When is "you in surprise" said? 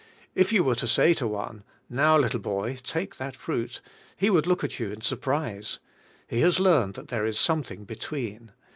4.79-5.77